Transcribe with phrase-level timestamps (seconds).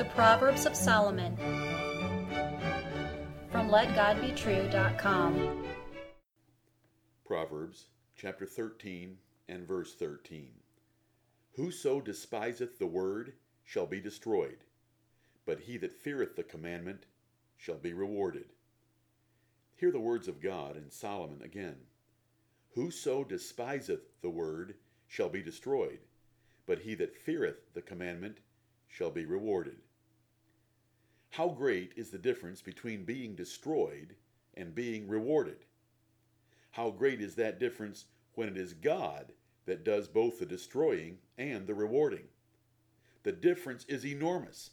[0.00, 1.36] The Proverbs of Solomon
[3.52, 5.66] from LetGodBetrue.com.
[7.26, 7.84] Proverbs
[8.16, 9.18] chapter 13
[9.50, 10.52] and verse 13.
[11.56, 14.64] Whoso despiseth the word shall be destroyed,
[15.44, 17.04] but he that feareth the commandment
[17.58, 18.54] shall be rewarded.
[19.76, 21.76] Hear the words of God in Solomon again.
[22.74, 24.76] Whoso despiseth the word
[25.06, 25.98] shall be destroyed,
[26.64, 28.38] but he that feareth the commandment
[28.88, 29.76] shall be rewarded.
[31.30, 34.16] How great is the difference between being destroyed
[34.54, 35.64] and being rewarded?
[36.72, 39.32] How great is that difference when it is God
[39.66, 42.24] that does both the destroying and the rewarding?
[43.22, 44.70] The difference is enormous.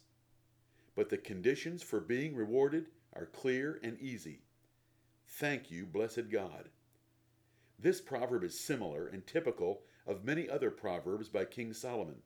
[0.96, 4.40] But the conditions for being rewarded are clear and easy.
[5.28, 6.70] Thank you, blessed God.
[7.78, 12.22] This proverb is similar and typical of many other proverbs by King Solomon.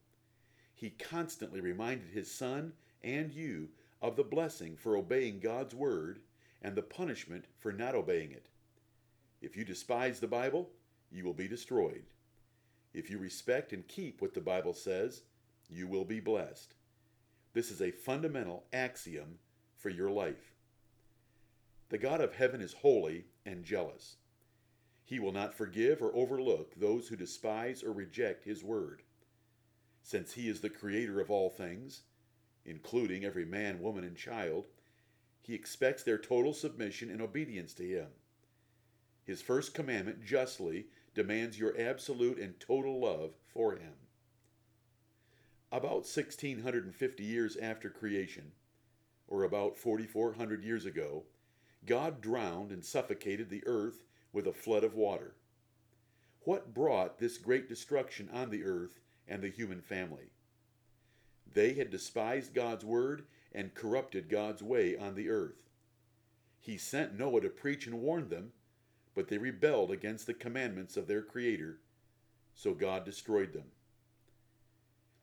[0.75, 2.73] He constantly reminded his son
[3.03, 3.69] and you
[4.03, 6.19] of the blessing for obeying God's word
[6.61, 8.49] and the punishment for not obeying it.
[9.41, 10.71] If you despise the Bible,
[11.11, 12.03] you will be destroyed.
[12.93, 15.23] If you respect and keep what the Bible says,
[15.71, 16.75] you will be blessed.
[17.55, 19.39] This is a fundamental axiom
[19.79, 20.53] for your life.
[21.89, 24.17] The God of heaven is holy and jealous.
[25.05, 29.03] He will not forgive or overlook those who despise or reject his word.
[30.03, 32.03] Since he is the creator of all things,
[32.65, 34.65] including every man, woman, and child,
[35.41, 38.09] he expects their total submission and obedience to him.
[39.25, 43.95] His first commandment justly demands your absolute and total love for him.
[45.71, 48.53] About 1650 years after creation,
[49.29, 51.25] or about 4400 years ago,
[51.87, 55.35] God drowned and suffocated the earth with a flood of water.
[56.45, 60.31] What brought this great destruction on the earth and the human family?
[61.55, 65.69] They had despised God's word and corrupted God's way on the earth.
[66.59, 68.53] He sent Noah to preach and warn them,
[69.15, 71.81] but they rebelled against the commandments of their Creator,
[72.55, 73.73] so God destroyed them.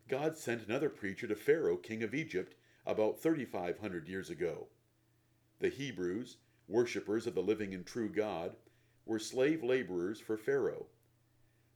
[0.08, 2.56] God sent another preacher to Pharaoh, king of Egypt,
[2.86, 4.68] about 3,500 years ago.
[5.60, 6.38] The Hebrews,
[6.68, 8.56] worshippers of the living and true God,
[9.06, 10.88] were slave laborers for Pharaoh.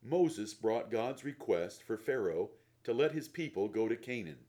[0.04, 2.50] Moses brought God's request for Pharaoh
[2.84, 4.40] to let his people go to Canaan.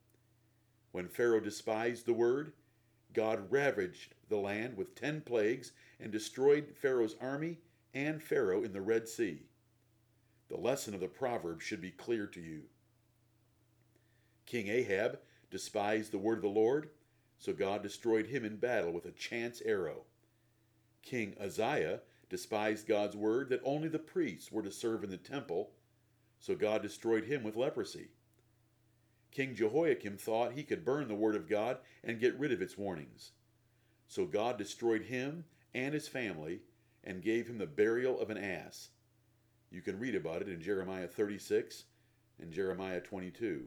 [0.95, 2.53] When Pharaoh despised the word,
[3.13, 7.59] God ravaged the land with ten plagues and destroyed Pharaoh's army
[7.93, 9.43] and Pharaoh in the Red Sea.
[10.47, 12.67] The lesson of the proverb should be clear to you.
[14.47, 15.19] King Ahab
[15.51, 16.91] despised the word of the Lord,
[17.39, 20.03] so God destroyed him in battle with a chance arrow.
[21.03, 25.73] King Uzziah despised God's word that only the priests were to serve in the temple,
[26.39, 28.11] so God destroyed him with leprosy.
[29.35, 32.79] King Jehoiakim thought he could burn the word of God and get rid of its
[32.79, 33.33] warnings.
[34.07, 36.61] So God destroyed him and his family
[37.03, 38.91] and gave him the burial of an ass.
[39.71, 41.85] You can read about it in Jeremiah 36
[42.41, 43.65] and Jeremiah 22.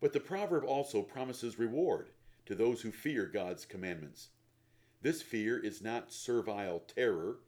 [0.00, 2.08] But the proverb also promises reward
[2.46, 4.30] to those who fear God's commandments.
[5.02, 7.38] This fear is not servile terror,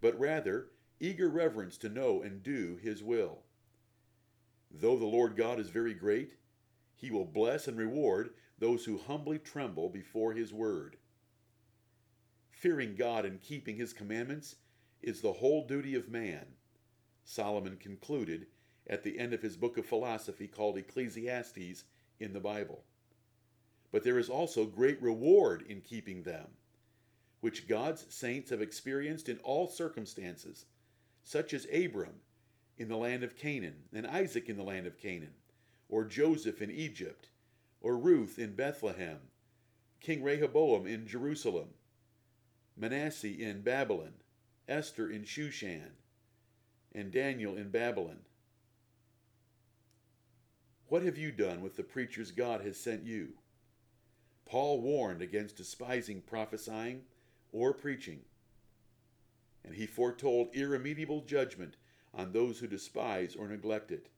[0.00, 3.44] but rather eager reverence to know and do his will.
[4.70, 6.34] Though the Lord God is very great,
[7.00, 10.96] he will bless and reward those who humbly tremble before his word.
[12.50, 14.56] Fearing God and keeping his commandments
[15.00, 16.44] is the whole duty of man.
[17.24, 18.46] Solomon concluded
[18.86, 21.84] at the end of his book of philosophy called Ecclesiastes
[22.18, 22.84] in the Bible.
[23.92, 26.48] But there is also great reward in keeping them,
[27.40, 30.66] which God's saints have experienced in all circumstances,
[31.24, 32.20] such as Abram
[32.76, 35.34] in the land of Canaan, and Isaac in the land of Canaan,
[35.90, 37.28] or Joseph in Egypt,
[37.82, 39.18] or Ruth in Bethlehem,
[40.00, 41.68] King Rehoboam in Jerusalem,
[42.76, 44.14] Manasseh in Babylon,
[44.68, 45.90] Esther in Shushan,
[46.94, 48.20] and Daniel in Babylon.
[50.88, 53.34] What have you done with the preachers God has sent you?
[54.46, 57.02] Paul warned against despising prophesying
[57.52, 58.20] or preaching,
[59.64, 61.76] and he foretold irremediable judgment
[62.14, 64.08] on those who despise or neglect it.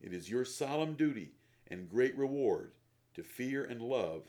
[0.00, 1.32] It is your solemn duty
[1.66, 2.72] and great reward
[3.14, 4.28] to fear and love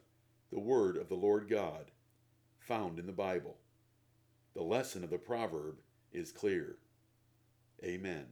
[0.51, 1.91] the word of the Lord God,
[2.57, 3.57] found in the Bible.
[4.55, 5.79] The lesson of the proverb
[6.11, 6.77] is clear.
[7.83, 8.25] Amen.